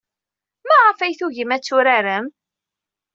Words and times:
Maɣef 0.67 0.99
ay 0.99 1.13
tugim 1.19 1.51
ad 1.55 1.63
turarem? 1.63 2.25